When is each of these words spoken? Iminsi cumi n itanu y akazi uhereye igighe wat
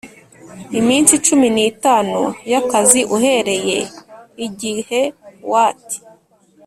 Iminsi 0.79 1.13
cumi 1.25 1.47
n 1.55 1.57
itanu 1.71 2.19
y 2.51 2.55
akazi 2.61 3.01
uhereye 3.15 3.79
igighe 4.45 5.01
wat 5.51 5.83